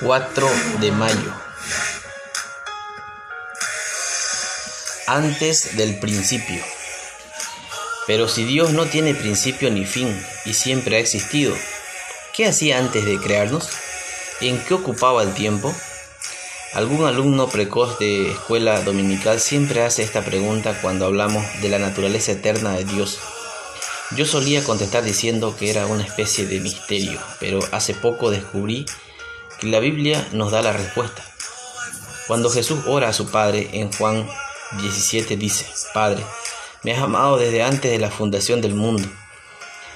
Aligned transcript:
4 0.00 0.48
de 0.80 0.92
mayo. 0.92 1.32
Antes 5.06 5.76
del 5.76 5.98
principio. 5.98 6.62
Pero 8.06 8.26
si 8.26 8.44
Dios 8.44 8.72
no 8.72 8.86
tiene 8.86 9.14
principio 9.14 9.70
ni 9.70 9.84
fin 9.84 10.08
y 10.46 10.54
siempre 10.54 10.96
ha 10.96 11.00
existido, 11.00 11.54
¿qué 12.34 12.46
hacía 12.46 12.78
antes 12.78 13.04
de 13.04 13.18
crearnos? 13.18 13.68
¿En 14.40 14.58
qué 14.64 14.74
ocupaba 14.74 15.22
el 15.22 15.34
tiempo? 15.34 15.74
Algún 16.72 17.04
alumno 17.04 17.48
precoz 17.48 17.98
de 17.98 18.30
escuela 18.30 18.80
dominical 18.80 19.38
siempre 19.38 19.82
hace 19.82 20.02
esta 20.02 20.24
pregunta 20.24 20.78
cuando 20.80 21.04
hablamos 21.04 21.44
de 21.60 21.68
la 21.68 21.78
naturaleza 21.78 22.32
eterna 22.32 22.72
de 22.72 22.84
Dios 22.84 23.18
yo 24.16 24.26
solía 24.26 24.64
contestar 24.64 25.04
diciendo 25.04 25.54
que 25.56 25.70
era 25.70 25.86
una 25.86 26.02
especie 26.02 26.44
de 26.46 26.58
misterio, 26.58 27.20
pero 27.38 27.60
hace 27.70 27.94
poco 27.94 28.30
descubrí 28.30 28.84
que 29.60 29.68
la 29.68 29.78
Biblia 29.78 30.26
nos 30.32 30.50
da 30.50 30.62
la 30.62 30.72
respuesta. 30.72 31.24
Cuando 32.26 32.50
Jesús 32.50 32.80
ora 32.86 33.08
a 33.08 33.12
su 33.12 33.30
Padre 33.30 33.70
en 33.72 33.92
Juan 33.92 34.28
17 34.80 35.36
dice, 35.36 35.66
Padre, 35.94 36.24
me 36.82 36.92
has 36.92 37.02
amado 37.02 37.38
desde 37.38 37.62
antes 37.62 37.90
de 37.90 37.98
la 37.98 38.10
fundación 38.10 38.60
del 38.60 38.74
mundo. 38.74 39.08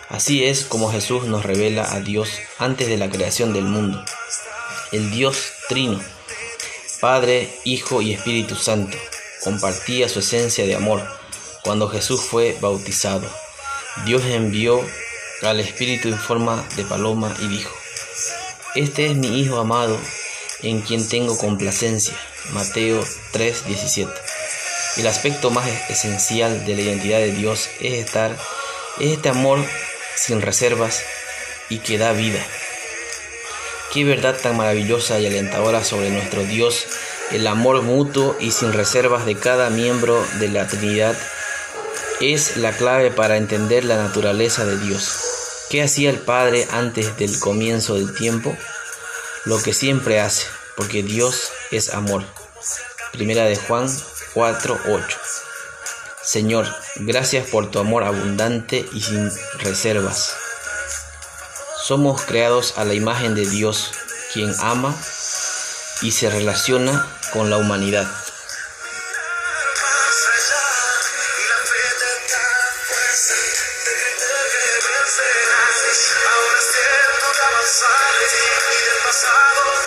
Así 0.08 0.44
es 0.44 0.64
como 0.64 0.92
Jesús 0.92 1.24
nos 1.24 1.44
revela 1.44 1.92
a 1.92 2.00
Dios 2.00 2.28
antes 2.58 2.86
de 2.86 2.98
la 2.98 3.10
creación 3.10 3.52
del 3.52 3.64
mundo. 3.64 4.04
El 4.92 5.10
Dios 5.10 5.38
Trino, 5.68 6.00
Padre, 7.00 7.52
Hijo 7.64 8.00
y 8.00 8.12
Espíritu 8.12 8.54
Santo, 8.54 8.96
compartía 9.42 10.08
su 10.08 10.20
esencia 10.20 10.66
de 10.66 10.76
amor 10.76 11.02
cuando 11.64 11.88
Jesús 11.88 12.20
fue 12.20 12.56
bautizado. 12.60 13.28
Dios 14.04 14.22
envió 14.24 14.84
al 15.42 15.60
Espíritu 15.60 16.08
en 16.08 16.18
forma 16.18 16.66
de 16.76 16.84
paloma 16.84 17.34
y 17.40 17.48
dijo, 17.48 17.74
este 18.74 19.06
es 19.06 19.14
mi 19.14 19.40
Hijo 19.40 19.60
amado, 19.60 19.96
en 20.62 20.80
quien 20.80 21.08
tengo 21.08 21.38
complacencia. 21.38 22.14
Mateo 22.52 23.04
3:17. 23.32 24.12
El 24.96 25.06
aspecto 25.06 25.50
más 25.50 25.68
esencial 25.88 26.66
de 26.66 26.74
la 26.74 26.82
identidad 26.82 27.18
de 27.18 27.32
Dios 27.32 27.68
es 27.80 27.94
estar, 27.94 28.36
es 28.98 29.12
este 29.12 29.28
amor 29.28 29.64
sin 30.16 30.42
reservas 30.42 31.02
y 31.68 31.78
que 31.78 31.98
da 31.98 32.12
vida. 32.12 32.44
Qué 33.92 34.04
verdad 34.04 34.36
tan 34.42 34.56
maravillosa 34.56 35.20
y 35.20 35.26
alentadora 35.26 35.84
sobre 35.84 36.10
nuestro 36.10 36.42
Dios, 36.42 36.86
el 37.30 37.46
amor 37.46 37.82
mutuo 37.82 38.36
y 38.40 38.50
sin 38.50 38.72
reservas 38.72 39.24
de 39.24 39.36
cada 39.36 39.70
miembro 39.70 40.20
de 40.40 40.48
la 40.48 40.66
Trinidad 40.66 41.16
es 42.32 42.56
la 42.56 42.72
clave 42.72 43.10
para 43.10 43.36
entender 43.36 43.84
la 43.84 43.96
naturaleza 43.96 44.64
de 44.64 44.78
Dios. 44.78 45.66
¿Qué 45.68 45.82
hacía 45.82 46.10
el 46.10 46.18
Padre 46.18 46.66
antes 46.70 47.16
del 47.18 47.38
comienzo 47.38 47.96
del 47.96 48.14
tiempo? 48.14 48.56
Lo 49.44 49.60
que 49.62 49.74
siempre 49.74 50.20
hace, 50.20 50.46
porque 50.76 51.02
Dios 51.02 51.50
es 51.70 51.92
amor. 51.92 52.24
Primera 53.12 53.44
de 53.44 53.56
Juan 53.56 53.88
4:8. 54.34 55.18
Señor, 56.22 56.66
gracias 56.96 57.48
por 57.48 57.70
tu 57.70 57.78
amor 57.78 58.04
abundante 58.04 58.86
y 58.92 59.02
sin 59.02 59.30
reservas. 59.58 60.34
Somos 61.82 62.22
creados 62.22 62.74
a 62.78 62.84
la 62.84 62.94
imagen 62.94 63.34
de 63.34 63.46
Dios, 63.46 63.90
quien 64.32 64.54
ama 64.60 64.96
y 66.00 66.12
se 66.12 66.30
relaciona 66.30 67.06
con 67.32 67.50
la 67.50 67.58
humanidad. 67.58 68.06
Ahora 75.84 76.60
siento 76.60 77.32
que 77.32 77.42
avanzar 77.42 78.14
y 78.22 78.84
del 78.84 79.02
pasado 79.04 79.83